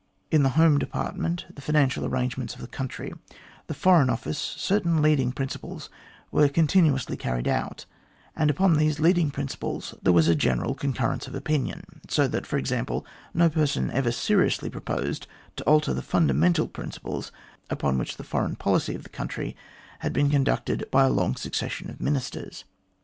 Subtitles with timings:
[0.31, 3.13] In the Home Department, the financial arrangements of the country,
[3.67, 5.91] the Foreign Office, certain leading principles
[6.31, 7.85] were continuously carried out,
[8.35, 12.47] and upon those leading principles there was a general con currence of opinion, so that,
[12.47, 15.27] for example, no person ever seriously proposed
[15.57, 17.31] to alter the fundamental principles
[17.69, 19.55] upon which the foreign policy of the country
[19.99, 22.63] had been con ducted by a long succession of Ministers.